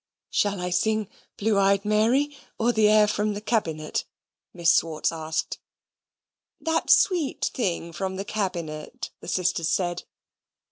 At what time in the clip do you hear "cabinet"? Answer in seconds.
3.39-4.03, 8.25-9.11